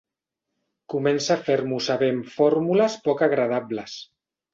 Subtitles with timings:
[0.93, 3.99] Comença a fer-m'ho saber amb fórmules poc agradables.